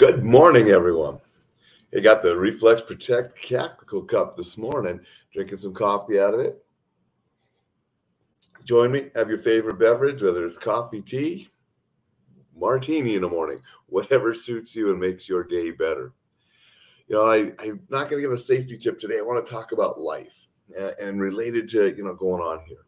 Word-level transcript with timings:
Good 0.00 0.24
morning, 0.24 0.70
everyone. 0.70 1.20
You 1.92 2.00
got 2.00 2.22
the 2.22 2.34
Reflex 2.34 2.80
Protect 2.80 3.46
Tactical 3.46 4.02
Cup 4.02 4.34
this 4.34 4.56
morning, 4.56 4.98
drinking 5.30 5.58
some 5.58 5.74
coffee 5.74 6.18
out 6.18 6.32
of 6.32 6.40
it. 6.40 6.64
Join 8.64 8.92
me, 8.92 9.10
have 9.14 9.28
your 9.28 9.36
favorite 9.36 9.78
beverage, 9.78 10.22
whether 10.22 10.46
it's 10.46 10.56
coffee, 10.56 11.02
tea, 11.02 11.50
martini 12.56 13.16
in 13.16 13.20
the 13.20 13.28
morning, 13.28 13.60
whatever 13.88 14.32
suits 14.32 14.74
you 14.74 14.90
and 14.90 14.98
makes 14.98 15.28
your 15.28 15.44
day 15.44 15.70
better. 15.70 16.14
You 17.06 17.16
know, 17.16 17.26
I, 17.26 17.52
I'm 17.60 17.82
not 17.90 18.08
going 18.08 18.22
to 18.22 18.26
give 18.26 18.32
a 18.32 18.38
safety 18.38 18.78
tip 18.78 18.98
today. 18.98 19.18
I 19.18 19.22
want 19.22 19.44
to 19.44 19.52
talk 19.52 19.72
about 19.72 20.00
life 20.00 20.46
and 20.98 21.20
related 21.20 21.68
to, 21.72 21.94
you 21.94 22.04
know, 22.04 22.14
going 22.14 22.40
on 22.40 22.64
here. 22.66 22.86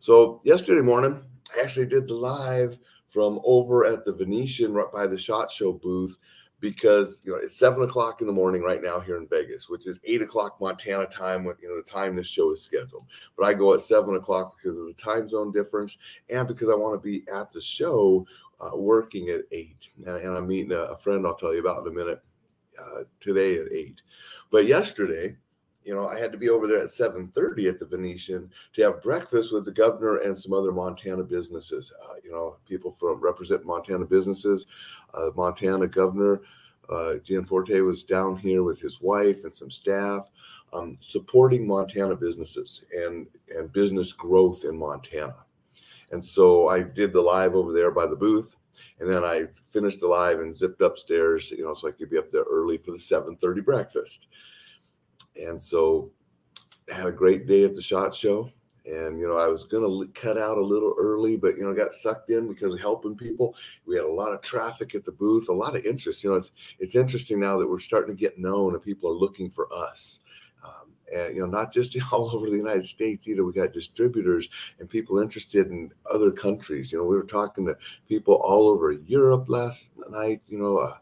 So, 0.00 0.40
yesterday 0.42 0.82
morning, 0.82 1.22
I 1.56 1.62
actually 1.62 1.86
did 1.86 2.08
the 2.08 2.14
live 2.14 2.78
from 3.16 3.40
over 3.44 3.86
at 3.86 4.04
the 4.04 4.12
Venetian 4.12 4.74
right 4.74 4.92
by 4.92 5.06
the 5.06 5.16
Shot 5.16 5.50
Show 5.50 5.72
booth 5.72 6.18
because 6.60 7.22
you 7.24 7.32
know 7.32 7.38
it's 7.38 7.58
seven 7.58 7.82
o'clock 7.82 8.20
in 8.20 8.26
the 8.26 8.32
morning 8.32 8.60
right 8.60 8.82
now 8.82 9.00
here 9.00 9.16
in 9.16 9.26
Vegas, 9.26 9.70
which 9.70 9.86
is 9.86 9.98
eight 10.04 10.20
o'clock 10.20 10.60
Montana 10.60 11.06
time 11.06 11.42
when 11.42 11.56
you 11.62 11.70
know 11.70 11.76
the 11.76 11.90
time 11.90 12.14
this 12.14 12.26
show 12.28 12.52
is 12.52 12.60
scheduled. 12.60 13.06
But 13.34 13.46
I 13.46 13.54
go 13.54 13.72
at 13.72 13.80
seven 13.80 14.16
o'clock 14.16 14.58
because 14.58 14.78
of 14.78 14.84
the 14.84 14.92
time 14.92 15.30
zone 15.30 15.50
difference 15.50 15.96
and 16.28 16.46
because 16.46 16.68
I 16.68 16.74
want 16.74 16.94
to 16.94 17.02
be 17.02 17.24
at 17.34 17.50
the 17.52 17.60
show 17.62 18.26
uh, 18.60 18.76
working 18.76 19.30
at 19.30 19.44
eight. 19.50 19.88
And, 19.96 20.08
and, 20.08 20.36
I'm 20.36 20.46
meeting 20.46 20.72
a, 20.72 20.80
a, 20.80 20.98
friend 20.98 21.26
I'll 21.26 21.36
tell 21.36 21.54
you 21.54 21.60
about 21.60 21.86
in 21.86 21.92
a 21.94 21.96
minute 21.96 22.20
uh, 22.78 23.04
today 23.18 23.56
at 23.56 23.72
eight. 23.72 24.02
But 24.50 24.66
yesterday, 24.66 25.38
you 25.86 25.94
know, 25.94 26.08
I 26.08 26.18
had 26.18 26.32
to 26.32 26.38
be 26.38 26.50
over 26.50 26.66
there 26.66 26.80
at 26.80 26.90
7:30 26.90 27.68
at 27.68 27.78
the 27.78 27.86
Venetian 27.86 28.50
to 28.74 28.82
have 28.82 29.02
breakfast 29.02 29.52
with 29.52 29.64
the 29.64 29.72
governor 29.72 30.16
and 30.16 30.36
some 30.36 30.52
other 30.52 30.72
Montana 30.72 31.22
businesses. 31.22 31.92
Uh, 31.92 32.14
you 32.24 32.32
know, 32.32 32.56
people 32.68 32.90
from 32.90 33.20
represent 33.20 33.64
Montana 33.64 34.04
businesses. 34.04 34.66
Uh, 35.14 35.30
Montana 35.36 35.86
governor 35.86 36.42
uh, 36.88 37.14
Gianforte 37.24 37.80
was 37.82 38.02
down 38.02 38.36
here 38.36 38.64
with 38.64 38.80
his 38.80 39.00
wife 39.00 39.44
and 39.44 39.54
some 39.54 39.70
staff, 39.70 40.28
um, 40.72 40.98
supporting 41.00 41.66
Montana 41.66 42.16
businesses 42.16 42.82
and 42.92 43.28
and 43.54 43.72
business 43.72 44.12
growth 44.12 44.64
in 44.64 44.76
Montana. 44.76 45.46
And 46.10 46.24
so 46.24 46.66
I 46.66 46.82
did 46.82 47.12
the 47.12 47.22
live 47.22 47.54
over 47.54 47.72
there 47.72 47.92
by 47.92 48.06
the 48.06 48.16
booth. 48.16 48.56
And 48.98 49.10
then 49.10 49.24
I 49.24 49.44
finished 49.70 50.00
the 50.00 50.08
live 50.08 50.40
and 50.40 50.56
zipped 50.56 50.80
upstairs, 50.80 51.50
you 51.50 51.64
know, 51.64 51.74
so 51.74 51.86
I 51.86 51.92
could 51.92 52.08
be 52.08 52.18
up 52.18 52.32
there 52.32 52.44
early 52.44 52.78
for 52.78 52.90
the 52.90 52.98
7:30 52.98 53.60
breakfast 53.64 54.26
and 55.36 55.62
so 55.62 56.10
I 56.90 56.96
had 56.96 57.06
a 57.06 57.12
great 57.12 57.46
day 57.46 57.64
at 57.64 57.74
the 57.74 57.82
shot 57.82 58.14
show. 58.14 58.50
And 58.86 59.18
you 59.18 59.26
know 59.26 59.36
i 59.36 59.48
was 59.48 59.64
to 59.64 60.08
cut 60.14 60.38
out 60.38 60.58
a 60.58 60.64
little 60.64 60.94
early 60.96 61.36
but 61.36 61.56
you 61.56 61.64
know 61.64 61.74
got 61.74 61.92
sucked 61.92 62.30
in 62.30 62.46
because 62.46 62.72
of 62.72 62.80
helping 62.80 63.16
people. 63.16 63.56
We 63.84 63.96
had 63.96 64.04
a 64.04 64.08
lot 64.08 64.32
of 64.32 64.42
traffic 64.42 64.94
at 64.94 65.04
the 65.04 65.10
booth 65.10 65.48
a 65.48 65.52
lot 65.52 65.74
of 65.74 65.84
interest. 65.84 66.22
You 66.22 66.30
know 66.30 66.36
it's 66.36 66.52
it's 66.78 66.94
interesting 66.94 67.40
now 67.40 67.58
that 67.58 67.68
we're 67.68 67.80
starting 67.80 68.14
to 68.14 68.20
get 68.20 68.38
known 68.38 68.74
and 68.74 68.82
people 68.82 69.10
are 69.10 69.14
looking 69.14 69.50
for 69.50 69.68
us. 69.72 70.20
Um, 70.64 70.92
and 71.12 71.34
you 71.34 71.40
know 71.40 71.48
not 71.48 71.72
just 71.72 71.96
all 72.12 72.30
over 72.32 72.48
the 72.48 72.56
united 72.56 72.86
states 72.86 73.26
either. 73.26 73.44
We 73.44 73.52
got 73.52 73.72
distributors 73.72 74.48
and 74.78 74.88
people 74.88 75.18
interested 75.18 75.66
in 75.66 75.90
other 76.14 76.30
countries. 76.30 76.92
You 76.92 76.98
know 76.98 77.04
we 77.06 77.16
were 77.16 77.24
talking 77.24 77.66
to 77.66 77.76
people 78.08 78.34
all 78.34 78.68
over 78.68 78.92
europe 78.92 79.46
last 79.48 79.90
night 80.10 80.42
you 80.46 80.58
know 80.58 80.78
uh, 80.78 80.94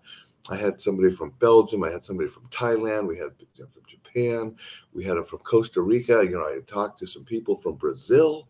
I 0.50 0.56
had 0.56 0.80
somebody 0.80 1.14
from 1.14 1.30
Belgium. 1.38 1.84
I 1.84 1.90
had 1.90 2.04
somebody 2.04 2.28
from 2.28 2.48
Thailand. 2.48 3.06
We 3.08 3.18
had 3.18 3.30
you 3.38 3.64
know, 3.64 3.70
from 3.72 3.82
Japan. 3.86 4.56
We 4.92 5.04
had 5.04 5.16
from 5.26 5.38
Costa 5.40 5.80
Rica. 5.80 6.22
You 6.24 6.32
know, 6.32 6.42
I 6.42 6.58
talked 6.66 6.98
to 6.98 7.06
some 7.06 7.24
people 7.24 7.56
from 7.56 7.76
Brazil. 7.76 8.48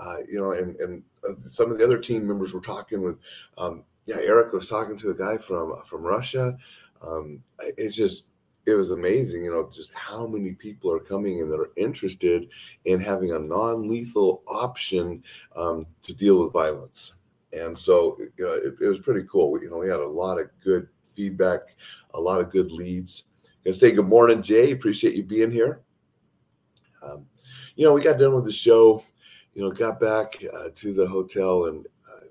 Uh, 0.00 0.16
you 0.28 0.40
know, 0.40 0.52
and 0.52 0.76
and 0.76 1.02
uh, 1.28 1.32
some 1.40 1.70
of 1.70 1.78
the 1.78 1.84
other 1.84 1.98
team 1.98 2.26
members 2.26 2.52
were 2.52 2.60
talking 2.60 3.02
with. 3.02 3.18
Um, 3.58 3.84
yeah, 4.06 4.16
Eric 4.16 4.52
was 4.52 4.68
talking 4.68 4.96
to 4.98 5.10
a 5.10 5.14
guy 5.14 5.38
from 5.38 5.74
from 5.86 6.02
Russia. 6.02 6.56
Um, 7.02 7.42
it's 7.76 7.96
just 7.96 8.24
it 8.66 8.74
was 8.74 8.90
amazing, 8.90 9.42
you 9.42 9.50
know, 9.50 9.68
just 9.72 9.92
how 9.94 10.26
many 10.26 10.52
people 10.52 10.92
are 10.92 11.00
coming 11.00 11.40
and 11.40 11.50
that 11.50 11.58
are 11.58 11.72
interested 11.76 12.48
in 12.84 13.00
having 13.00 13.32
a 13.32 13.38
non-lethal 13.38 14.42
option 14.46 15.22
um, 15.56 15.86
to 16.02 16.12
deal 16.12 16.38
with 16.38 16.52
violence. 16.52 17.14
And 17.52 17.76
so, 17.76 18.16
you 18.36 18.44
know, 18.44 18.52
it, 18.52 18.74
it 18.80 18.88
was 18.88 19.00
pretty 19.00 19.26
cool. 19.28 19.50
We, 19.50 19.62
you 19.62 19.70
know, 19.70 19.78
we 19.78 19.88
had 19.88 20.00
a 20.00 20.06
lot 20.06 20.38
of 20.38 20.50
good 20.62 20.88
feedback, 21.20 21.76
a 22.14 22.20
lot 22.20 22.40
of 22.40 22.50
good 22.50 22.72
leads. 22.72 23.24
Gonna 23.62 23.74
say 23.74 23.92
good 23.92 24.08
morning, 24.08 24.40
Jay. 24.42 24.72
Appreciate 24.72 25.14
you 25.14 25.22
being 25.22 25.50
here. 25.50 25.82
Um, 27.02 27.26
you 27.76 27.84
know, 27.84 27.92
we 27.92 28.00
got 28.00 28.18
done 28.18 28.34
with 28.34 28.46
the 28.46 28.52
show. 28.52 29.04
You 29.52 29.62
know, 29.62 29.70
got 29.70 30.00
back 30.00 30.36
uh, 30.54 30.68
to 30.76 30.94
the 30.94 31.06
hotel 31.06 31.66
and 31.66 31.86
uh, 31.86 32.26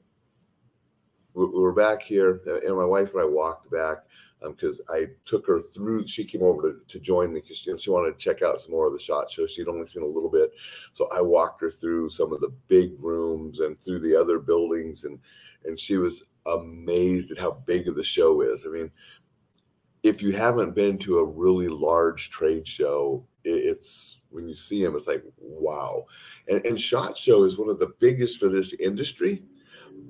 we, 1.35 1.45
we 1.45 1.61
were 1.61 1.73
back 1.73 2.01
here. 2.01 2.41
And 2.65 2.75
my 2.75 2.85
wife 2.85 3.13
and 3.13 3.21
I 3.21 3.25
walked 3.25 3.69
back 3.69 3.97
because 4.41 4.79
um, 4.89 4.95
I 4.95 5.05
took 5.25 5.45
her 5.45 5.61
through. 5.61 6.07
She 6.07 6.23
came 6.23 6.41
over 6.41 6.73
to, 6.73 6.79
to 6.87 6.99
join 6.99 7.31
me 7.31 7.41
because 7.41 7.67
know, 7.67 7.77
she 7.77 7.91
wanted 7.91 8.17
to 8.17 8.23
check 8.23 8.41
out 8.41 8.59
some 8.59 8.71
more 8.71 8.87
of 8.87 8.93
the 8.93 8.99
shot 8.99 9.29
show. 9.29 9.45
She'd 9.45 9.67
only 9.67 9.85
seen 9.85 10.01
a 10.01 10.07
little 10.07 10.31
bit, 10.31 10.51
so 10.93 11.07
I 11.15 11.21
walked 11.21 11.61
her 11.61 11.69
through 11.69 12.09
some 12.09 12.33
of 12.33 12.39
the 12.39 12.53
big 12.67 12.93
rooms 12.99 13.59
and 13.59 13.79
through 13.81 13.99
the 13.99 14.15
other 14.15 14.39
buildings, 14.39 15.03
and 15.03 15.19
and 15.65 15.77
she 15.77 15.97
was 15.97 16.23
amazed 16.45 17.31
at 17.31 17.37
how 17.37 17.51
big 17.65 17.85
the 17.85 18.03
show 18.03 18.41
is. 18.41 18.65
I 18.65 18.69
mean, 18.69 18.91
if 20.03 20.21
you 20.21 20.31
haven't 20.31 20.75
been 20.75 20.97
to 20.99 21.19
a 21.19 21.25
really 21.25 21.67
large 21.67 22.29
trade 22.29 22.67
show, 22.67 23.25
it's 23.43 24.21
when 24.29 24.47
you 24.47 24.55
see 24.55 24.83
them, 24.83 24.95
it's 24.95 25.07
like 25.07 25.23
wow. 25.37 26.05
And, 26.47 26.65
and 26.65 26.79
Shot 26.79 27.17
Show 27.17 27.43
is 27.43 27.57
one 27.57 27.69
of 27.69 27.79
the 27.79 27.93
biggest 27.99 28.37
for 28.37 28.49
this 28.49 28.73
industry, 28.73 29.43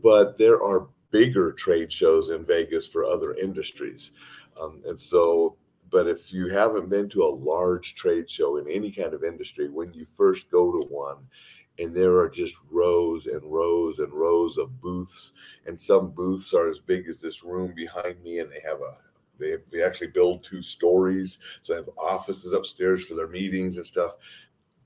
but 0.01 0.37
there 0.37 0.61
are 0.61 0.89
bigger 1.11 1.51
trade 1.53 1.91
shows 1.91 2.29
in 2.29 2.45
Vegas 2.45 2.87
for 2.87 3.05
other 3.05 3.33
industries, 3.33 4.11
um, 4.59 4.81
and 4.85 4.99
so. 4.99 5.57
But 5.91 6.07
if 6.07 6.31
you 6.31 6.49
haven't 6.49 6.87
been 6.87 7.09
to 7.09 7.23
a 7.23 7.33
large 7.33 7.95
trade 7.95 8.29
show 8.29 8.57
in 8.57 8.69
any 8.69 8.91
kind 8.91 9.15
of 9.15 9.23
industry, 9.23 9.69
when 9.69 9.91
you 9.91 10.05
first 10.05 10.51
go 10.51 10.71
to 10.71 10.87
one, 10.87 11.17
and 11.79 11.95
there 11.95 12.17
are 12.17 12.29
just 12.29 12.57
rows 12.69 13.25
and 13.25 13.41
rows 13.43 13.99
and 13.99 14.11
rows 14.13 14.57
of 14.57 14.79
booths 14.81 15.33
and 15.65 15.79
some 15.79 16.11
booths 16.11 16.53
are 16.53 16.69
as 16.69 16.79
big 16.79 17.07
as 17.07 17.19
this 17.21 17.43
room 17.43 17.73
behind 17.73 18.21
me 18.21 18.39
and 18.39 18.51
they 18.51 18.59
have 18.59 18.79
a 18.81 18.97
they, 19.39 19.55
they 19.71 19.81
actually 19.81 20.07
build 20.07 20.43
two 20.43 20.61
stories 20.61 21.37
so 21.61 21.73
they 21.73 21.77
have 21.77 21.89
offices 21.97 22.53
upstairs 22.53 23.05
for 23.05 23.15
their 23.15 23.29
meetings 23.29 23.77
and 23.77 23.85
stuff. 23.85 24.15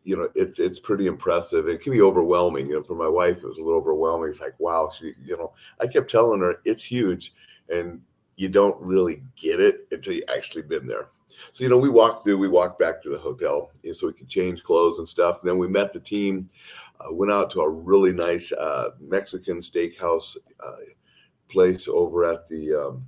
You 0.03 0.17
know 0.17 0.29
it's 0.35 0.59
it's 0.59 0.79
pretty 0.79 1.07
impressive. 1.07 1.67
It 1.67 1.81
can 1.81 1.93
be 1.93 2.01
overwhelming. 2.01 2.67
You 2.67 2.73
know 2.75 2.83
for 2.83 2.95
my 2.95 3.07
wife 3.07 3.37
it 3.37 3.47
was 3.47 3.57
a 3.57 3.63
little 3.63 3.79
overwhelming. 3.79 4.29
It's 4.29 4.41
like 4.41 4.59
wow 4.59 4.91
she 4.95 5.13
you 5.23 5.37
know 5.37 5.53
i 5.79 5.87
kept 5.87 6.11
telling 6.11 6.41
her 6.41 6.57
it's 6.65 6.83
huge 6.83 7.33
and 7.69 8.01
you 8.35 8.49
don't 8.49 8.79
really 8.81 9.23
get 9.35 9.59
it 9.59 9.87
until 9.91 10.13
you 10.13 10.23
actually 10.35 10.63
been 10.63 10.85
there 10.85 11.09
so 11.51 11.63
you 11.63 11.69
know 11.69 11.77
we 11.77 11.89
walked 11.89 12.23
through 12.23 12.37
we 12.37 12.47
walked 12.47 12.79
back 12.79 13.01
to 13.01 13.09
the 13.09 13.17
hotel 13.17 13.71
so 13.93 14.07
we 14.07 14.13
could 14.13 14.27
change 14.27 14.63
clothes 14.63 14.99
and 14.99 15.07
stuff 15.07 15.41
and 15.41 15.49
then 15.49 15.57
we 15.57 15.67
met 15.67 15.93
the 15.93 15.99
team 15.99 16.49
uh, 16.99 17.11
went 17.13 17.31
out 17.31 17.49
to 17.51 17.61
a 17.61 17.69
really 17.69 18.13
nice 18.13 18.51
uh, 18.51 18.91
Mexican 18.99 19.59
steakhouse 19.59 20.37
uh, 20.59 20.75
place 21.49 21.87
over 21.87 22.25
at 22.25 22.47
the 22.47 22.73
um, 22.73 23.05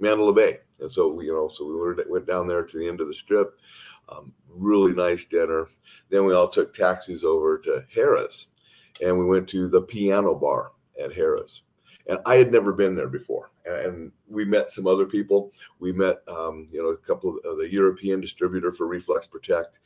Mandalay 0.00 0.32
Bay. 0.32 0.58
And 0.80 0.90
so 0.90 1.08
we, 1.08 1.26
you 1.26 1.32
know, 1.32 1.48
so 1.48 1.64
we 1.64 2.04
went 2.08 2.26
down 2.26 2.46
there 2.46 2.64
to 2.64 2.78
the 2.78 2.88
end 2.88 3.00
of 3.00 3.06
the 3.06 3.14
strip. 3.14 3.58
Um, 4.08 4.32
really 4.48 4.92
nice 4.92 5.24
dinner. 5.24 5.68
Then 6.10 6.24
we 6.24 6.34
all 6.34 6.48
took 6.48 6.74
taxis 6.74 7.24
over 7.24 7.58
to 7.60 7.84
Harrah's 7.94 8.48
and 9.02 9.18
we 9.18 9.24
went 9.24 9.48
to 9.48 9.68
the 9.68 9.82
piano 9.82 10.34
bar 10.34 10.72
at 11.02 11.10
Harrah's. 11.10 11.62
And 12.06 12.18
I 12.26 12.36
had 12.36 12.52
never 12.52 12.72
been 12.72 12.94
there 12.94 13.08
before. 13.08 13.50
And, 13.64 14.12
we 14.26 14.44
met 14.44 14.68
some 14.68 14.86
other 14.86 15.06
people. 15.06 15.52
We 15.78 15.92
met, 15.92 16.18
um, 16.26 16.68
you 16.72 16.82
know, 16.82 16.88
a 16.88 16.96
couple 16.96 17.38
of 17.44 17.58
the 17.58 17.68
European 17.70 18.20
distributor 18.20 18.72
for 18.72 18.88
Reflex 18.88 19.28
Protect, 19.28 19.78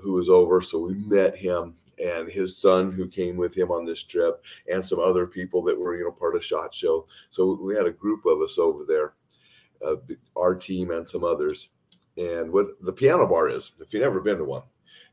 who 0.00 0.12
was 0.12 0.28
over. 0.28 0.62
So 0.62 0.78
we 0.78 0.94
met 0.94 1.36
him 1.36 1.74
and 2.02 2.28
his 2.28 2.56
son 2.56 2.92
who 2.92 3.06
came 3.06 3.36
with 3.36 3.56
him 3.56 3.70
on 3.70 3.84
this 3.84 4.02
trip 4.02 4.44
and 4.70 4.84
some 4.84 4.98
other 4.98 5.26
people 5.26 5.62
that 5.62 5.78
were 5.78 5.96
you 5.96 6.04
know 6.04 6.10
part 6.10 6.34
of 6.34 6.44
shot 6.44 6.74
show 6.74 7.06
so 7.30 7.58
we 7.60 7.74
had 7.74 7.86
a 7.86 7.90
group 7.92 8.24
of 8.26 8.40
us 8.40 8.58
over 8.58 8.84
there 8.86 9.14
uh, 9.86 9.96
our 10.36 10.54
team 10.54 10.90
and 10.90 11.08
some 11.08 11.24
others 11.24 11.70
and 12.16 12.50
what 12.50 12.68
the 12.82 12.92
piano 12.92 13.26
bar 13.26 13.48
is 13.48 13.72
if 13.80 13.92
you've 13.92 14.02
never 14.02 14.20
been 14.20 14.38
to 14.38 14.44
one 14.44 14.62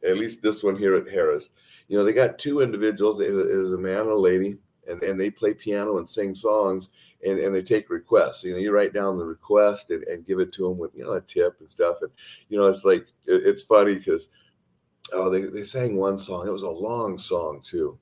at 0.08 0.18
least 0.18 0.42
this 0.42 0.64
one 0.64 0.78
here 0.78 0.96
at 0.96 1.06
Harrah's 1.06 1.50
you 1.88 1.98
know 1.98 2.04
they 2.04 2.14
got 2.14 2.40
two 2.40 2.62
individuals 2.62 3.20
it 3.20 3.30
is 3.30 3.74
a 3.74 3.78
man 3.78 4.02
and 4.02 4.10
a 4.10 4.16
lady 4.16 4.58
and, 4.88 5.02
and 5.04 5.20
they 5.20 5.30
play 5.30 5.54
piano 5.54 5.98
and 5.98 6.10
sing 6.10 6.34
songs 6.34 6.90
and, 7.26 7.40
and 7.40 7.54
they 7.54 7.62
take 7.62 7.90
requests 7.90 8.44
you 8.44 8.54
know 8.54 8.60
you 8.60 8.72
write 8.72 8.94
down 8.94 9.18
the 9.18 9.26
request 9.26 9.92
and, 9.92 10.04
and 10.04 10.26
give 10.26 10.40
it 10.40 10.52
to 10.52 10.64
them 10.64 10.78
with 10.78 10.92
you 10.96 11.04
know 11.04 11.14
a 11.14 11.22
tip 11.22 11.56
and 11.60 11.70
stuff 11.70 11.98
and 12.02 12.12
you 12.50 12.60
know 12.60 12.68
it's 12.68 12.86
like 12.86 13.08
it, 13.26 13.42
it's 13.46 13.64
funny 13.64 13.96
because 13.96 14.30
oh, 15.14 15.30
they, 15.30 15.42
they 15.42 15.64
sang 15.64 15.96
one 15.96 16.18
song. 16.18 16.48
It 16.48 16.52
was 16.52 16.64
a 16.64 16.70
long 16.70 17.18
song 17.18 17.62
too. 17.64 17.98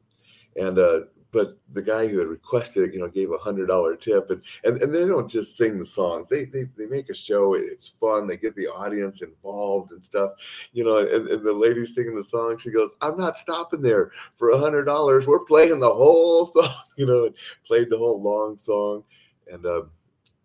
And, 0.56 0.80
uh, 0.80 1.02
but 1.36 1.58
the 1.74 1.82
guy 1.82 2.08
who 2.08 2.20
had 2.20 2.30
requested 2.30 2.88
it, 2.88 2.94
you 2.94 3.00
know, 3.02 3.10
gave 3.10 3.30
a 3.30 3.38
hundred 3.38 3.68
dollar 3.68 3.98
tip 3.98 4.30
and, 4.30 4.42
and, 4.64 4.82
and 4.82 4.96
they 4.96 5.06
don't 5.06 5.30
just 5.30 5.58
sing 5.58 5.78
the 5.78 5.84
songs. 5.84 6.30
They, 6.30 6.46
they, 6.46 6.64
they 6.78 6.86
make 6.86 7.10
a 7.10 7.14
show. 7.14 7.56
It's 7.56 7.90
fun. 7.90 8.26
They 8.26 8.38
get 8.38 8.56
the 8.56 8.68
audience 8.68 9.22
involved 9.22 9.92
and 9.92 10.04
stuff, 10.04 10.32
you 10.72 10.86
know, 10.86 11.00
and, 11.00 11.28
and 11.28 11.46
the 11.46 11.52
lady 11.52 11.86
singing 11.86 12.16
the 12.16 12.24
song, 12.24 12.58
she 12.58 12.72
goes, 12.72 12.92
I'm 13.02 13.18
not 13.18 13.38
stopping 13.38 13.82
there 13.82 14.12
for 14.38 14.52
a 14.52 14.58
hundred 14.58 14.86
dollars. 14.86 15.28
We're 15.28 15.44
playing 15.44 15.82
the 15.82 15.94
whole 15.94 16.46
song, 16.54 16.74
you 16.96 17.06
know, 17.06 17.26
and 17.26 17.36
played 17.68 17.90
the 17.90 17.98
whole 17.98 18.22
long 18.22 18.58
song. 18.58 19.04
And, 19.52 19.66
uh, 19.66 19.84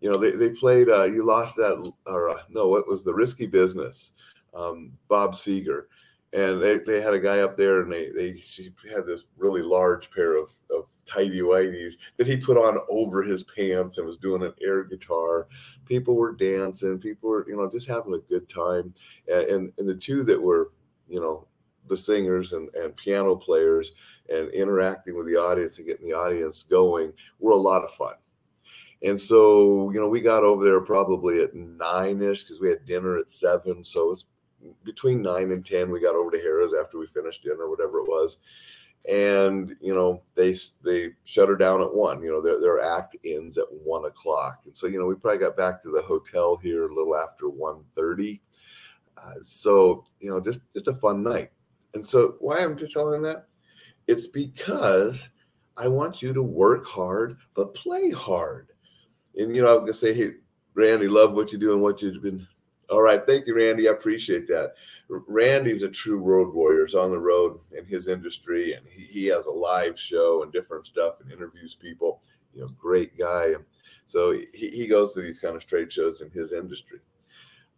you 0.01 0.11
know, 0.11 0.17
they, 0.17 0.31
they 0.31 0.49
played, 0.49 0.89
uh, 0.89 1.03
you 1.03 1.25
lost 1.25 1.55
that, 1.55 1.89
or 2.05 2.31
uh, 2.31 2.39
no, 2.49 2.75
it 2.75 2.85
was 2.85 3.05
the 3.05 3.13
risky 3.13 3.47
business? 3.47 4.11
Um, 4.53 4.91
Bob 5.07 5.35
Seger. 5.35 5.83
And 6.33 6.61
they, 6.61 6.79
they 6.79 7.01
had 7.01 7.13
a 7.13 7.19
guy 7.19 7.39
up 7.39 7.57
there 7.57 7.81
and 7.81 7.91
they, 7.91 8.09
they 8.09 8.39
she 8.39 8.71
had 8.93 9.05
this 9.05 9.25
really 9.37 9.61
large 9.61 10.09
pair 10.11 10.37
of, 10.41 10.49
of 10.73 10.85
tidy 11.05 11.41
whities 11.41 11.95
that 12.17 12.27
he 12.27 12.37
put 12.37 12.57
on 12.57 12.79
over 12.89 13.21
his 13.21 13.43
pants 13.43 13.97
and 13.97 14.07
was 14.07 14.17
doing 14.17 14.41
an 14.43 14.53
air 14.61 14.83
guitar. 14.85 15.47
People 15.85 16.15
were 16.15 16.33
dancing, 16.33 16.99
people 16.99 17.29
were, 17.29 17.45
you 17.49 17.57
know, 17.57 17.69
just 17.69 17.87
having 17.87 18.13
a 18.13 18.29
good 18.29 18.47
time. 18.47 18.93
And, 19.27 19.45
and, 19.47 19.73
and 19.77 19.89
the 19.89 19.95
two 19.95 20.23
that 20.23 20.41
were, 20.41 20.71
you 21.09 21.19
know, 21.19 21.47
the 21.87 21.97
singers 21.97 22.53
and, 22.53 22.73
and 22.75 22.95
piano 22.95 23.35
players 23.35 23.91
and 24.29 24.49
interacting 24.51 25.17
with 25.17 25.27
the 25.27 25.35
audience 25.35 25.77
and 25.77 25.87
getting 25.87 26.07
the 26.07 26.15
audience 26.15 26.63
going 26.63 27.11
were 27.39 27.51
a 27.51 27.57
lot 27.57 27.83
of 27.83 27.93
fun. 27.95 28.15
And 29.03 29.19
so, 29.19 29.89
you 29.91 29.99
know, 29.99 30.07
we 30.07 30.21
got 30.21 30.43
over 30.43 30.63
there 30.63 30.79
probably 30.79 31.41
at 31.41 31.55
nine 31.55 32.21
ish 32.21 32.43
because 32.43 32.61
we 32.61 32.69
had 32.69 32.85
dinner 32.85 33.17
at 33.17 33.31
seven. 33.31 33.83
So 33.83 34.11
it's 34.11 34.25
between 34.83 35.21
nine 35.21 35.51
and 35.51 35.65
10. 35.65 35.89
We 35.89 36.01
got 36.01 36.15
over 36.15 36.31
to 36.31 36.37
Harrah's 36.37 36.73
after 36.73 36.97
we 36.97 37.07
finished 37.07 37.43
dinner, 37.43 37.69
whatever 37.69 37.99
it 37.99 38.07
was. 38.07 38.37
And, 39.09 39.75
you 39.81 39.95
know, 39.95 40.21
they, 40.35 40.53
they 40.83 41.09
shut 41.23 41.49
her 41.49 41.55
down 41.55 41.81
at 41.81 41.93
one, 41.93 42.21
you 42.21 42.31
know, 42.31 42.41
their, 42.41 42.61
their 42.61 42.79
act 42.81 43.15
ends 43.25 43.57
at 43.57 43.65
one 43.71 44.05
o'clock. 44.05 44.61
And 44.65 44.77
so, 44.77 44.85
you 44.85 44.99
know, 44.99 45.07
we 45.07 45.15
probably 45.15 45.39
got 45.39 45.57
back 45.57 45.81
to 45.81 45.91
the 45.91 46.03
hotel 46.03 46.55
here 46.57 46.87
a 46.87 46.93
little 46.93 47.15
after 47.15 47.49
1 47.49 47.83
30. 47.95 48.41
Uh, 49.17 49.33
so, 49.41 50.05
you 50.19 50.29
know, 50.29 50.39
just, 50.39 50.61
just 50.71 50.87
a 50.87 50.93
fun 50.93 51.23
night. 51.23 51.49
And 51.95 52.05
so 52.05 52.35
why 52.39 52.59
I'm 52.59 52.77
just 52.77 52.93
telling 52.93 53.23
that? 53.23 53.47
It's 54.07 54.27
because 54.27 55.29
I 55.77 55.87
want 55.87 56.21
you 56.21 56.31
to 56.33 56.43
work 56.43 56.85
hard, 56.85 57.37
but 57.55 57.73
play 57.73 58.11
hard 58.11 58.71
and 59.35 59.55
you 59.55 59.61
know, 59.61 59.73
I'm 59.73 59.79
gonna 59.81 59.93
say, 59.93 60.13
hey, 60.13 60.31
Randy, 60.73 61.07
love 61.07 61.33
what 61.33 61.51
you 61.51 61.57
do 61.57 61.73
and 61.73 61.81
what 61.81 62.01
you've 62.01 62.21
been. 62.21 62.47
All 62.91 63.01
right, 63.01 63.25
thank 63.25 63.47
you, 63.47 63.55
Randy. 63.55 63.87
I 63.87 63.93
appreciate 63.93 64.47
that. 64.49 64.73
Randy's 65.07 65.83
a 65.83 65.89
true 65.89 66.19
road 66.19 66.53
warrior. 66.53 66.85
He's 66.85 66.93
on 66.93 67.11
the 67.11 67.19
road 67.19 67.57
in 67.71 67.85
his 67.85 68.07
industry, 68.07 68.73
and 68.73 68.85
he, 68.85 69.03
he 69.03 69.25
has 69.27 69.45
a 69.45 69.51
live 69.51 69.97
show 69.97 70.43
and 70.43 70.51
different 70.51 70.87
stuff 70.87 71.15
and 71.21 71.31
interviews 71.31 71.73
people. 71.73 72.21
You 72.53 72.61
know, 72.61 72.67
great 72.77 73.17
guy. 73.17 73.53
So 74.07 74.33
he, 74.33 74.69
he 74.69 74.87
goes 74.87 75.13
to 75.13 75.21
these 75.21 75.39
kind 75.39 75.55
of 75.55 75.65
trade 75.65 75.91
shows 75.91 76.19
in 76.19 76.29
his 76.31 76.51
industry. 76.51 76.99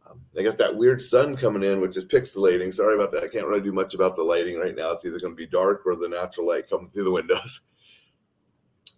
Um, 0.09 0.19
I 0.37 0.41
got 0.41 0.57
that 0.57 0.75
weird 0.75 0.99
sun 0.99 1.37
coming 1.37 1.63
in, 1.63 1.79
which 1.79 1.95
is 1.95 2.05
pixelating. 2.05 2.73
Sorry 2.73 2.95
about 2.95 3.11
that. 3.11 3.23
I 3.23 3.27
can't 3.27 3.47
really 3.47 3.61
do 3.61 3.71
much 3.71 3.93
about 3.93 4.15
the 4.15 4.23
lighting 4.23 4.57
right 4.57 4.75
now. 4.75 4.91
It's 4.91 5.05
either 5.05 5.19
going 5.19 5.33
to 5.33 5.37
be 5.37 5.47
dark 5.47 5.83
or 5.85 5.95
the 5.95 6.09
natural 6.09 6.47
light 6.47 6.69
coming 6.69 6.89
through 6.89 7.05
the 7.05 7.11
windows. 7.11 7.61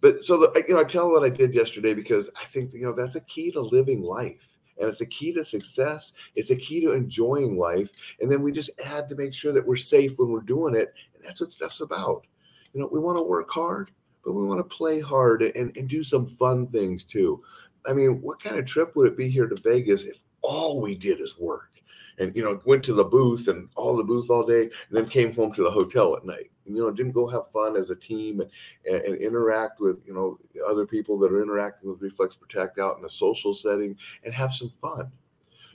But 0.02 0.22
so 0.22 0.36
the, 0.36 0.64
you 0.68 0.74
know, 0.74 0.80
I 0.82 0.84
tell 0.84 1.10
what 1.10 1.24
I 1.24 1.30
did 1.30 1.54
yesterday 1.54 1.94
because 1.94 2.30
I 2.38 2.44
think 2.44 2.70
you 2.74 2.82
know 2.82 2.92
that's 2.92 3.16
a 3.16 3.20
key 3.22 3.50
to 3.52 3.62
living 3.62 4.02
life, 4.02 4.46
and 4.78 4.88
it's 4.88 5.00
a 5.00 5.06
key 5.06 5.32
to 5.34 5.44
success. 5.44 6.12
It's 6.34 6.50
a 6.50 6.56
key 6.56 6.80
to 6.82 6.92
enjoying 6.92 7.56
life, 7.56 7.90
and 8.20 8.30
then 8.30 8.42
we 8.42 8.52
just 8.52 8.70
add 8.84 9.08
to 9.08 9.16
make 9.16 9.34
sure 9.34 9.52
that 9.52 9.66
we're 9.66 9.76
safe 9.76 10.18
when 10.18 10.30
we're 10.30 10.40
doing 10.40 10.74
it, 10.74 10.92
and 11.14 11.24
that's 11.24 11.40
what 11.40 11.52
stuff's 11.52 11.80
about. 11.80 12.26
You 12.72 12.80
know, 12.80 12.88
we 12.90 13.00
want 13.00 13.18
to 13.18 13.22
work 13.22 13.50
hard, 13.50 13.90
but 14.24 14.32
we 14.32 14.46
want 14.46 14.58
to 14.58 14.76
play 14.76 15.00
hard 15.00 15.42
and, 15.42 15.76
and 15.76 15.88
do 15.88 16.02
some 16.02 16.26
fun 16.26 16.66
things 16.68 17.04
too. 17.04 17.42
I 17.88 17.92
mean, 17.92 18.20
what 18.20 18.42
kind 18.42 18.58
of 18.58 18.66
trip 18.66 18.96
would 18.96 19.08
it 19.08 19.16
be 19.16 19.28
here 19.28 19.46
to 19.46 19.60
Vegas 19.62 20.04
if 20.04 20.22
all 20.42 20.80
we 20.80 20.94
did 20.94 21.20
is 21.20 21.38
work? 21.38 21.70
and 22.18 22.34
you 22.34 22.42
know 22.42 22.60
went 22.64 22.82
to 22.84 22.94
the 22.94 23.04
booth 23.04 23.48
and 23.48 23.68
all 23.76 23.96
the 23.96 24.04
booth 24.04 24.30
all 24.30 24.42
day 24.42 24.62
and 24.62 24.72
then 24.90 25.06
came 25.06 25.34
home 25.34 25.52
to 25.52 25.62
the 25.62 25.70
hotel 25.70 26.16
at 26.16 26.24
night 26.24 26.50
you 26.68 26.82
know, 26.82 26.90
didn't 26.90 27.12
go 27.12 27.26
have 27.26 27.50
fun 27.50 27.76
as 27.76 27.90
a 27.90 27.96
team 27.96 28.40
and, 28.40 28.50
and, 28.90 29.02
and, 29.02 29.16
interact 29.16 29.80
with, 29.80 29.98
you 30.06 30.14
know, 30.14 30.38
other 30.68 30.86
people 30.86 31.18
that 31.18 31.32
are 31.32 31.42
interacting 31.42 31.90
with 31.90 32.02
Reflex 32.02 32.34
Protect 32.36 32.78
out 32.78 32.98
in 32.98 33.04
a 33.04 33.10
social 33.10 33.54
setting 33.54 33.96
and 34.24 34.34
have 34.34 34.52
some 34.52 34.72
fun. 34.82 35.10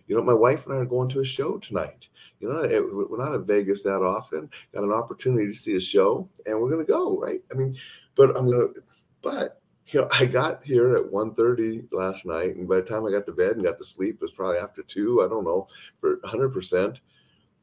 You 0.08 0.16
know, 0.16 0.24
my 0.24 0.34
wife 0.34 0.66
and 0.66 0.74
I 0.74 0.78
are 0.78 0.86
going 0.86 1.10
to 1.10 1.22
a 1.22 1.26
show 1.26 1.58
tonight. 1.58 2.08
You 2.40 2.50
know, 2.50 2.64
it, 2.64 2.84
we're 3.10 3.24
not 3.24 3.36
in 3.36 3.46
Vegas 3.46 3.84
that 3.84 4.02
often. 4.02 4.50
Got 4.74 4.84
an 4.84 4.92
opportunity 4.92 5.48
to 5.48 5.54
see 5.54 5.76
a 5.76 5.80
show, 5.80 6.28
and 6.46 6.60
we're 6.60 6.72
going 6.72 6.86
to 6.86 6.92
go. 6.92 7.20
Right? 7.20 7.42
I 7.52 7.56
mean, 7.56 7.78
but 8.16 8.36
I'm 8.36 8.50
going 8.50 8.74
to. 8.74 8.82
But 9.22 9.62
you 9.88 10.02
know, 10.02 10.08
I 10.12 10.26
got 10.26 10.64
here 10.64 10.98
at 10.98 11.12
1.30 11.12 11.88
last 11.92 12.26
night, 12.26 12.56
and 12.56 12.68
by 12.68 12.78
the 12.78 12.82
time 12.82 13.06
I 13.06 13.12
got 13.12 13.26
to 13.28 13.32
bed 13.32 13.52
and 13.52 13.64
got 13.64 13.78
to 13.78 13.86
sleep, 13.86 14.16
it 14.16 14.22
was 14.22 14.32
probably 14.32 14.58
after 14.58 14.82
two. 14.82 15.22
I 15.24 15.30
don't 15.30 15.44
know 15.44 15.68
for 16.00 16.18
100 16.24 16.50
percent 16.50 17.00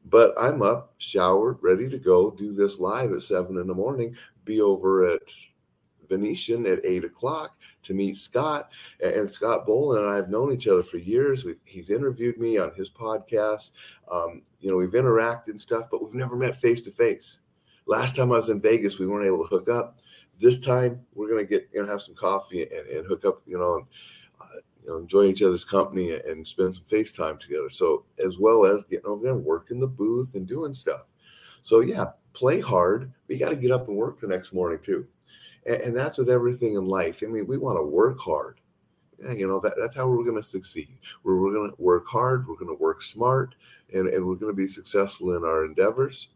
but 0.05 0.33
I'm 0.39 0.61
up, 0.61 0.93
showered, 0.97 1.57
ready 1.61 1.89
to 1.89 1.99
go, 1.99 2.31
do 2.31 2.53
this 2.53 2.79
live 2.79 3.11
at 3.11 3.21
seven 3.21 3.57
in 3.57 3.67
the 3.67 3.73
morning, 3.73 4.15
be 4.45 4.61
over 4.61 5.07
at 5.07 5.21
Venetian 6.09 6.65
at 6.65 6.85
eight 6.85 7.03
o'clock 7.03 7.59
to 7.83 7.93
meet 7.93 8.17
Scott. 8.17 8.69
And 9.01 9.29
Scott 9.29 9.65
Boland 9.65 10.03
and 10.03 10.11
I 10.11 10.15
have 10.15 10.29
known 10.29 10.51
each 10.51 10.67
other 10.67 10.83
for 10.83 10.97
years. 10.97 11.45
We've, 11.45 11.59
he's 11.65 11.91
interviewed 11.91 12.37
me 12.37 12.57
on 12.57 12.73
his 12.75 12.89
podcast. 12.89 13.71
Um, 14.11 14.41
you 14.59 14.69
know, 14.69 14.77
we've 14.77 14.89
interacted 14.89 15.49
and 15.49 15.61
stuff, 15.61 15.85
but 15.89 16.03
we've 16.03 16.13
never 16.13 16.35
met 16.35 16.59
face 16.59 16.81
to 16.81 16.91
face. 16.91 17.39
Last 17.85 18.15
time 18.15 18.31
I 18.31 18.35
was 18.35 18.49
in 18.49 18.61
Vegas, 18.61 18.99
we 18.99 19.07
weren't 19.07 19.25
able 19.25 19.47
to 19.47 19.55
hook 19.55 19.69
up. 19.69 19.99
This 20.39 20.59
time, 20.59 21.01
we're 21.13 21.27
gonna 21.27 21.43
get 21.43 21.69
you 21.73 21.81
know 21.81 21.87
have 21.87 22.01
some 22.01 22.15
coffee 22.15 22.63
and, 22.63 22.87
and 22.87 23.07
hook 23.07 23.25
up. 23.25 23.41
You 23.45 23.57
know, 23.57 23.75
and, 23.75 23.85
uh, 24.39 24.59
Um, 24.89 24.95
you 24.95 24.99
know, 24.99 25.01
enjoy 25.01 25.23
each 25.25 25.41
other's 25.41 25.63
company 25.63 26.13
and 26.13 26.47
spend 26.47 26.75
some 26.75 26.85
FaceTime 26.85 27.39
together. 27.39 27.69
So 27.69 28.05
as 28.25 28.37
well 28.37 28.65
as 28.65 28.83
getting 28.83 29.05
over 29.05 29.23
there 29.23 29.33
and 29.33 29.45
working 29.45 29.79
the 29.79 29.87
booth 29.87 30.35
and 30.35 30.47
doing 30.47 30.73
stuff. 30.73 31.05
So 31.61 31.81
yeah, 31.81 32.05
play 32.33 32.59
hard, 32.59 33.11
but 33.27 33.33
you 33.33 33.39
got 33.39 33.49
to 33.49 33.55
get 33.55 33.71
up 33.71 33.87
and 33.87 33.97
work 33.97 34.19
the 34.19 34.27
next 34.27 34.53
morning 34.53 34.79
too. 34.79 35.07
And, 35.65 35.81
and 35.81 35.97
that's 35.97 36.17
with 36.17 36.29
everything 36.29 36.73
in 36.73 36.85
life. 36.85 37.21
I 37.23 37.27
mean, 37.27 37.47
we 37.47 37.57
want 37.57 37.77
to 37.77 37.85
work 37.85 38.19
hard. 38.19 38.59
Yeah, 39.21 39.33
you 39.33 39.47
know, 39.47 39.59
that, 39.59 39.73
that's 39.77 39.97
how 39.97 40.07
we're 40.07 40.23
going 40.23 40.37
to 40.37 40.43
succeed. 40.43 40.97
We're, 41.23 41.39
we're 41.39 41.53
going 41.53 41.71
to 41.71 41.75
work 41.81 42.07
hard, 42.07 42.47
we're 42.47 42.55
going 42.55 42.75
to 42.75 42.81
work 42.81 43.01
smart, 43.01 43.55
and, 43.93 44.07
and 44.07 44.25
we're 44.25 44.35
going 44.35 44.51
to 44.51 44.57
be 44.57 44.67
successful 44.67 45.35
in 45.35 45.43
our 45.43 45.65
endeavors. 45.65 46.29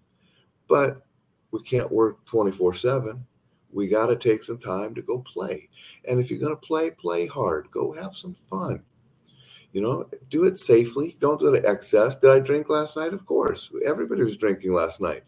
But 0.67 1.05
we 1.51 1.61
can't 1.61 1.91
work 1.91 2.25
24 2.25 2.75
7 2.75 3.25
we 3.73 3.87
got 3.87 4.07
to 4.07 4.15
take 4.15 4.43
some 4.43 4.57
time 4.57 4.93
to 4.95 5.01
go 5.01 5.19
play. 5.19 5.69
And 6.05 6.19
if 6.19 6.29
you're 6.29 6.39
going 6.39 6.55
to 6.55 6.67
play, 6.67 6.91
play 6.91 7.25
hard. 7.25 7.69
Go 7.71 7.91
have 7.93 8.15
some 8.15 8.35
fun. 8.49 8.83
You 9.71 9.81
know, 9.81 10.07
do 10.29 10.45
it 10.45 10.57
safely. 10.57 11.17
Don't 11.19 11.39
do 11.39 11.53
it 11.53 11.65
excess. 11.65 12.15
Did 12.15 12.29
I 12.29 12.39
drink 12.39 12.69
last 12.69 12.95
night? 12.95 13.13
Of 13.13 13.25
course. 13.25 13.71
Everybody 13.85 14.21
was 14.21 14.37
drinking 14.37 14.71
last 14.71 15.01
night. 15.01 15.23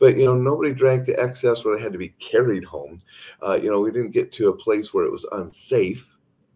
But, 0.00 0.16
you 0.16 0.24
know, 0.24 0.34
nobody 0.34 0.74
drank 0.74 1.06
to 1.06 1.22
excess 1.22 1.64
where 1.64 1.76
they 1.76 1.82
had 1.82 1.92
to 1.92 1.98
be 1.98 2.08
carried 2.18 2.64
home. 2.64 3.00
Uh, 3.40 3.54
you 3.54 3.70
know, 3.70 3.80
we 3.80 3.92
didn't 3.92 4.10
get 4.10 4.32
to 4.32 4.48
a 4.48 4.56
place 4.56 4.92
where 4.92 5.04
it 5.04 5.12
was 5.12 5.24
unsafe, 5.30 6.08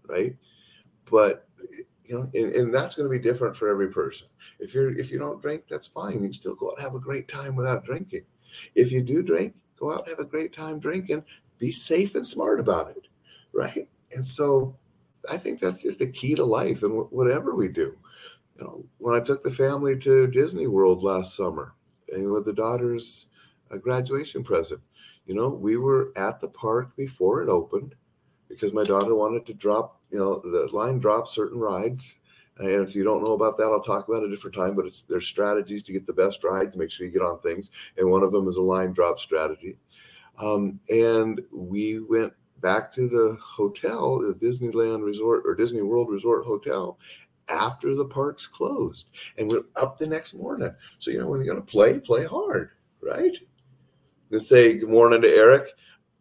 right? 0.08 0.34
But, 1.08 1.46
you 2.04 2.16
know, 2.16 2.30
and, 2.34 2.52
and 2.54 2.74
that's 2.74 2.96
going 2.96 3.08
to 3.08 3.16
be 3.16 3.22
different 3.22 3.56
for 3.56 3.68
every 3.68 3.88
person. 3.88 4.26
If 4.58 4.74
you're 4.74 4.98
if 4.98 5.12
you 5.12 5.18
don't 5.18 5.40
drink, 5.40 5.64
that's 5.68 5.86
fine. 5.86 6.14
You 6.14 6.20
can 6.20 6.32
still 6.32 6.56
go 6.56 6.70
out 6.70 6.78
and 6.78 6.84
have 6.84 6.94
a 6.94 7.00
great 7.00 7.28
time 7.28 7.54
without 7.54 7.84
drinking. 7.84 8.24
If 8.74 8.90
you 8.90 9.02
do 9.02 9.22
drink, 9.22 9.54
go 9.78 9.92
out 9.92 10.00
and 10.00 10.08
have 10.08 10.18
a 10.18 10.28
great 10.28 10.54
time 10.54 10.78
drinking, 10.78 11.24
be 11.58 11.72
safe 11.72 12.14
and 12.14 12.26
smart 12.26 12.60
about 12.60 12.90
it, 12.90 13.08
right? 13.52 13.88
And 14.12 14.26
so 14.26 14.76
I 15.30 15.36
think 15.36 15.60
that's 15.60 15.82
just 15.82 15.98
the 15.98 16.10
key 16.10 16.34
to 16.34 16.44
life 16.44 16.82
and 16.82 17.06
whatever 17.10 17.54
we 17.54 17.68
do. 17.68 17.96
You 18.56 18.64
know, 18.64 18.84
when 18.98 19.14
I 19.14 19.20
took 19.20 19.42
the 19.42 19.50
family 19.50 19.96
to 19.98 20.26
Disney 20.26 20.66
World 20.66 21.02
last 21.02 21.36
summer 21.36 21.74
and 22.12 22.30
with 22.30 22.44
the 22.44 22.52
daughter's 22.52 23.26
uh, 23.70 23.76
graduation 23.76 24.42
present, 24.42 24.80
you 25.26 25.34
know, 25.34 25.48
we 25.48 25.76
were 25.76 26.12
at 26.16 26.40
the 26.40 26.48
park 26.48 26.96
before 26.96 27.42
it 27.42 27.48
opened 27.48 27.94
because 28.48 28.72
my 28.72 28.82
daughter 28.82 29.14
wanted 29.14 29.44
to 29.46 29.54
drop, 29.54 30.00
you 30.10 30.18
know, 30.18 30.38
the 30.38 30.68
line 30.72 30.98
drop 30.98 31.28
certain 31.28 31.60
rides. 31.60 32.16
And 32.58 32.86
if 32.86 32.94
you 32.94 33.04
don't 33.04 33.22
know 33.22 33.32
about 33.32 33.56
that, 33.58 33.64
I'll 33.64 33.80
talk 33.80 34.08
about 34.08 34.22
it 34.22 34.28
a 34.28 34.30
different 34.30 34.56
time. 34.56 34.74
But 34.74 34.86
it's 34.86 35.04
there's 35.04 35.26
strategies 35.26 35.82
to 35.84 35.92
get 35.92 36.06
the 36.06 36.12
best 36.12 36.42
rides, 36.42 36.76
make 36.76 36.90
sure 36.90 37.06
you 37.06 37.12
get 37.12 37.22
on 37.22 37.40
things, 37.40 37.70
and 37.96 38.10
one 38.10 38.22
of 38.22 38.32
them 38.32 38.48
is 38.48 38.56
a 38.56 38.62
line 38.62 38.92
drop 38.92 39.18
strategy. 39.18 39.78
Um, 40.40 40.80
and 40.88 41.40
we 41.52 42.00
went 42.00 42.32
back 42.60 42.92
to 42.92 43.08
the 43.08 43.36
hotel, 43.40 44.18
the 44.18 44.34
Disneyland 44.34 45.04
Resort 45.04 45.42
or 45.46 45.54
Disney 45.54 45.82
World 45.82 46.08
Resort 46.10 46.44
Hotel, 46.44 46.98
after 47.48 47.94
the 47.94 48.04
parks 48.04 48.46
closed, 48.46 49.10
and 49.36 49.50
we're 49.50 49.64
up 49.76 49.98
the 49.98 50.06
next 50.06 50.34
morning. 50.34 50.74
So 50.98 51.10
you 51.10 51.18
know 51.18 51.28
when 51.28 51.40
you're 51.40 51.52
going 51.52 51.64
to 51.64 51.70
play, 51.70 51.98
play 51.98 52.24
hard, 52.24 52.70
right? 53.02 53.36
And 54.30 54.42
say 54.42 54.74
good 54.74 54.90
morning 54.90 55.22
to 55.22 55.28
Eric. 55.28 55.68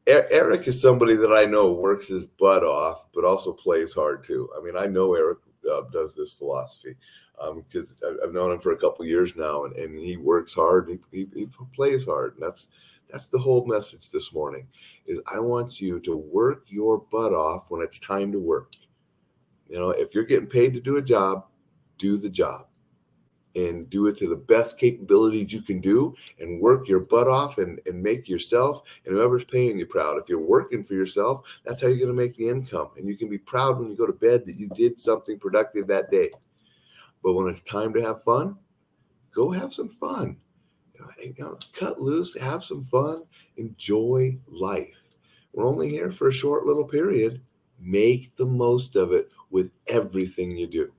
Eric 0.08 0.68
is 0.70 0.82
somebody 0.82 1.16
that 1.16 1.34
I 1.34 1.44
know 1.44 1.74
works 1.74 2.08
his 2.08 2.28
butt 2.28 2.64
off, 2.64 3.08
but 3.14 3.26
also 3.26 3.52
plays 3.52 3.94
hard 3.94 4.24
too. 4.24 4.50
I 4.58 4.64
mean, 4.64 4.78
I 4.78 4.86
know 4.86 5.14
Eric 5.16 5.40
uh, 5.72 5.82
does 5.92 6.16
this 6.16 6.32
philosophy 6.32 6.96
because 7.38 7.94
um, 8.06 8.18
I've 8.24 8.34
known 8.34 8.52
him 8.52 8.60
for 8.60 8.72
a 8.72 8.78
couple 8.78 9.06
years 9.06 9.36
now, 9.36 9.66
and, 9.66 9.76
and 9.76 10.00
he 10.00 10.18
works 10.18 10.54
hard. 10.54 10.90
And 10.90 11.00
he, 11.12 11.28
he, 11.34 11.40
he 11.40 11.48
plays 11.74 12.06
hard, 12.06 12.34
and 12.36 12.44
that's 12.44 12.70
that's 13.10 13.28
the 13.28 13.40
whole 13.40 13.66
message 13.66 14.12
this 14.12 14.34
morning. 14.34 14.68
Is 15.06 15.22
I 15.34 15.40
want 15.40 15.80
you 15.80 16.00
to 16.02 16.18
work 16.18 16.66
your 16.68 17.00
butt 17.12 17.34
off 17.34 17.66
when 17.70 17.82
it's 17.82 18.00
time 18.00 18.32
to 18.32 18.40
work. 18.40 18.74
You 19.70 19.78
know, 19.78 19.92
if 19.92 20.16
you're 20.16 20.24
getting 20.24 20.48
paid 20.48 20.74
to 20.74 20.80
do 20.80 20.98
a 20.98 21.02
job, 21.02 21.46
do 21.98 22.18
the 22.18 22.30
job. 22.30 22.68
And 23.58 23.90
do 23.90 24.06
it 24.06 24.16
to 24.16 24.30
the 24.30 24.36
best 24.36 24.78
capabilities 24.78 25.52
you 25.52 25.62
can 25.64 25.82
do 25.82 26.14
and 26.40 26.62
work 26.62 26.88
your 26.88 27.00
butt 27.00 27.28
off 27.28 27.58
and, 27.58 27.82
and 27.88 28.02
make 28.02 28.30
yourself 28.30 28.84
and 29.04 29.16
whoever's 29.16 29.44
paying 29.44 29.80
you 29.80 29.86
proud. 29.86 30.20
If 30.20 30.30
you're 30.30 30.40
working 30.40 30.84
for 30.84 30.94
yourself, 30.94 31.60
that's 31.66 31.82
how 31.82 31.88
you're 31.88 31.98
going 31.98 32.10
to 32.10 32.14
make 32.14 32.36
the 32.36 32.50
income. 32.50 32.90
And 32.98 33.08
you 33.08 33.18
can 33.18 33.30
be 33.30 33.40
proud 33.40 33.80
when 33.80 33.90
you 33.90 33.98
go 33.98 34.06
to 34.06 34.14
bed 34.14 34.46
that 34.46 34.60
you 34.60 34.70
did 34.70 35.00
something 35.00 35.40
productive 35.40 35.88
that 35.88 36.12
day. 36.12 36.30
But 37.24 37.34
when 37.34 37.48
it's 37.48 37.64
time 37.64 37.94
to 37.94 38.02
have 38.02 38.24
fun, 38.24 38.58
go 39.32 39.50
have 39.50 39.74
some 39.74 39.90
fun. 39.90 40.38
You 41.20 41.34
know, 41.40 41.58
cut 41.74 42.00
loose, 42.00 42.40
have 42.40 42.64
some 42.64 42.84
fun, 42.84 43.24
enjoy 43.58 44.38
life. 44.48 45.02
We're 45.54 45.66
only 45.66 45.90
here 45.90 46.12
for 46.12 46.28
a 46.28 46.34
short 46.34 46.66
little 46.66 46.86
period. 46.86 47.42
Make 47.80 48.36
the 48.36 48.46
most 48.46 48.96
of 48.96 49.14
it 49.14 49.30
with 49.50 49.72
everything 49.88 50.58
you 50.58 50.68
do. 50.68 50.92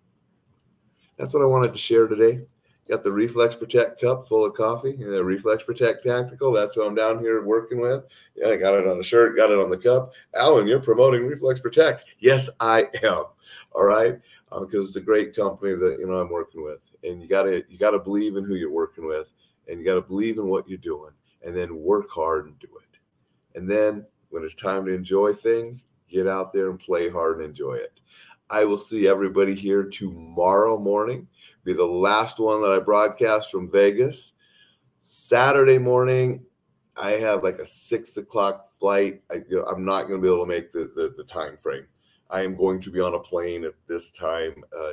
That's 1.19 1.35
what 1.35 1.43
I 1.43 1.47
wanted 1.47 1.73
to 1.73 1.79
share 1.79 2.07
today. 2.07 2.41
Got 2.89 3.03
the 3.03 3.13
Reflex 3.13 3.55
Protect 3.55 4.01
cup 4.01 4.27
full 4.27 4.47
of 4.47 4.55
coffee, 4.55 4.93
and 4.93 5.13
the 5.13 5.23
Reflex 5.23 5.63
Protect 5.63 6.05
Tactical. 6.05 6.53
That's 6.53 6.75
what 6.75 6.87
I'm 6.87 6.95
down 6.95 7.19
here 7.19 7.45
working 7.45 7.81
with. 7.81 8.05
Yeah, 8.35 8.49
I 8.49 8.57
got 8.57 8.75
it 8.75 8.87
on 8.87 8.97
the 8.97 9.05
shirt, 9.05 9.37
got 9.37 9.51
it 9.51 9.59
on 9.59 9.69
the 9.69 9.77
cup. 9.77 10.15
Alan, 10.35 10.67
you're 10.67 10.81
promoting 10.81 11.27
Reflex 11.27 11.61
Protect. 11.61 12.15
Yes, 12.19 12.49
I 12.61 12.87
am. 13.03 13.25
All 13.73 13.85
right, 13.85 14.19
because 14.49 14.75
uh, 14.75 14.85
it's 14.85 14.97
a 14.97 15.03
great 15.03 15.37
company 15.37 15.75
that 15.75 15.99
you 15.99 16.07
know 16.07 16.15
I'm 16.15 16.31
working 16.31 16.65
with, 16.65 16.81
and 17.05 17.21
you 17.21 17.29
gotta 17.29 17.63
you 17.69 17.79
gotta 17.79 17.99
believe 17.99 18.37
in 18.37 18.45
who 18.45 18.55
you're 18.55 18.73
working 18.73 19.07
with, 19.07 19.27
and 19.69 19.79
you 19.79 19.85
gotta 19.85 20.01
believe 20.01 20.39
in 20.39 20.49
what 20.49 20.67
you're 20.67 20.79
doing, 20.79 21.13
and 21.45 21.55
then 21.55 21.83
work 21.83 22.11
hard 22.11 22.47
and 22.47 22.59
do 22.59 22.69
it. 22.81 22.99
And 23.55 23.69
then 23.69 24.07
when 24.31 24.45
it's 24.45 24.55
time 24.55 24.87
to 24.87 24.95
enjoy 24.95 25.35
things, 25.35 25.85
get 26.09 26.27
out 26.27 26.55
there 26.55 26.71
and 26.71 26.79
play 26.79 27.11
hard 27.11 27.39
and 27.41 27.47
enjoy 27.47 27.75
it. 27.75 28.01
I 28.51 28.65
will 28.65 28.79
see 28.79 29.07
everybody 29.07 29.55
here 29.55 29.85
tomorrow 29.85 30.79
morning. 30.79 31.29
Be 31.65 31.75
the 31.75 31.85
last 31.85 32.39
one 32.39 32.63
that 32.63 32.73
I 32.73 32.79
broadcast 32.81 33.51
from 33.51 33.71
Vegas. 33.71 34.33
Saturday 34.99 35.79
morning, 35.79 36.45
I 36.97 37.11
have 37.13 37.45
like 37.45 37.59
a 37.59 37.67
six 37.67 38.17
o'clock 38.17 38.69
flight. 38.79 39.23
I, 39.31 39.43
you 39.49 39.59
know, 39.59 39.65
I'm 39.65 39.85
not 39.85 40.09
going 40.09 40.21
to 40.21 40.23
be 40.23 40.33
able 40.33 40.45
to 40.45 40.49
make 40.49 40.73
the, 40.73 40.91
the, 40.95 41.15
the 41.17 41.25
time 41.25 41.59
frame. 41.59 41.87
I 42.31 42.43
am 42.43 42.57
going 42.57 42.81
to 42.83 42.91
be 42.91 43.01
on 43.01 43.15
a 43.15 43.21
plane 43.21 43.65
at 43.65 43.75
this 43.87 44.11
time. 44.11 44.65
Uh, 44.77 44.93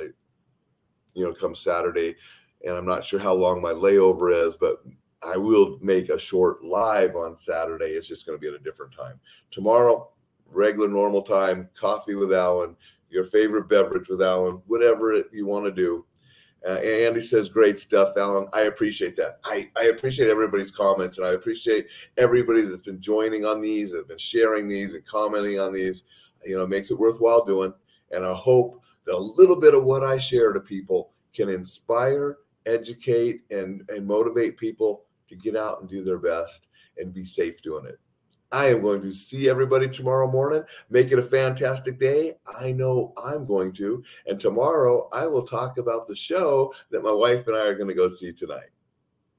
you 1.14 1.24
know, 1.24 1.32
come 1.32 1.54
Saturday, 1.54 2.14
and 2.66 2.76
I'm 2.76 2.86
not 2.86 3.04
sure 3.04 3.18
how 3.18 3.32
long 3.32 3.62
my 3.62 3.72
layover 3.72 4.46
is, 4.46 4.54
but 4.54 4.82
I 5.22 5.38
will 5.38 5.78
make 5.80 6.10
a 6.10 6.18
short 6.18 6.62
live 6.62 7.16
on 7.16 7.34
Saturday. 7.34 7.86
It's 7.86 8.06
just 8.06 8.26
going 8.26 8.38
to 8.38 8.40
be 8.40 8.48
at 8.48 8.60
a 8.60 8.62
different 8.62 8.94
time. 8.94 9.18
Tomorrow, 9.50 10.10
regular 10.46 10.88
normal 10.88 11.22
time, 11.22 11.70
coffee 11.74 12.14
with 12.14 12.34
Alan 12.34 12.76
your 13.10 13.24
favorite 13.24 13.68
beverage 13.68 14.08
with 14.08 14.22
Alan, 14.22 14.60
whatever 14.66 15.22
you 15.32 15.46
want 15.46 15.64
to 15.64 15.72
do. 15.72 16.04
Uh, 16.66 16.78
Andy 16.80 17.22
says, 17.22 17.48
great 17.48 17.78
stuff, 17.78 18.16
Alan. 18.16 18.48
I 18.52 18.62
appreciate 18.62 19.14
that. 19.16 19.38
I, 19.44 19.70
I 19.76 19.84
appreciate 19.84 20.28
everybody's 20.28 20.72
comments 20.72 21.18
and 21.18 21.26
I 21.26 21.30
appreciate 21.30 21.86
everybody 22.16 22.62
that's 22.62 22.82
been 22.82 23.00
joining 23.00 23.44
on 23.44 23.60
these, 23.60 23.92
that 23.92 23.98
have 23.98 24.08
been 24.08 24.18
sharing 24.18 24.66
these 24.66 24.94
and 24.94 25.04
commenting 25.06 25.60
on 25.60 25.72
these. 25.72 26.04
You 26.44 26.56
know, 26.56 26.66
makes 26.66 26.90
it 26.90 26.98
worthwhile 26.98 27.44
doing. 27.44 27.72
And 28.10 28.24
I 28.24 28.34
hope 28.34 28.84
that 29.04 29.14
a 29.14 29.18
little 29.18 29.58
bit 29.58 29.74
of 29.74 29.84
what 29.84 30.02
I 30.02 30.18
share 30.18 30.52
to 30.52 30.60
people 30.60 31.12
can 31.34 31.48
inspire, 31.48 32.38
educate, 32.66 33.42
and, 33.50 33.82
and 33.88 34.06
motivate 34.06 34.56
people 34.56 35.04
to 35.28 35.36
get 35.36 35.56
out 35.56 35.80
and 35.80 35.88
do 35.88 36.04
their 36.04 36.18
best 36.18 36.66
and 36.98 37.12
be 37.12 37.24
safe 37.24 37.62
doing 37.62 37.86
it. 37.86 37.98
I 38.52 38.66
am 38.66 38.82
going 38.82 39.02
to 39.02 39.12
see 39.12 39.48
everybody 39.48 39.88
tomorrow 39.88 40.30
morning. 40.30 40.62
Make 40.90 41.12
it 41.12 41.18
a 41.18 41.22
fantastic 41.22 41.98
day. 41.98 42.34
I 42.60 42.72
know 42.72 43.12
I'm 43.22 43.46
going 43.46 43.72
to. 43.74 44.02
And 44.26 44.40
tomorrow 44.40 45.08
I 45.12 45.26
will 45.26 45.42
talk 45.42 45.78
about 45.78 46.06
the 46.06 46.16
show 46.16 46.72
that 46.90 47.02
my 47.02 47.12
wife 47.12 47.46
and 47.48 47.56
I 47.56 47.66
are 47.66 47.74
going 47.74 47.88
to 47.88 47.94
go 47.94 48.08
see 48.08 48.32
tonight. 48.32 48.70